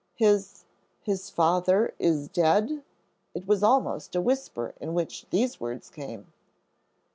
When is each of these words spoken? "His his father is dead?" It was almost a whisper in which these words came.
"His 0.15 0.65
his 1.03 1.29
father 1.29 1.93
is 1.99 2.27
dead?" 2.27 2.81
It 3.35 3.45
was 3.45 3.61
almost 3.61 4.15
a 4.15 4.19
whisper 4.21 4.73
in 4.81 4.95
which 4.95 5.29
these 5.29 5.59
words 5.59 5.91
came. 5.91 6.33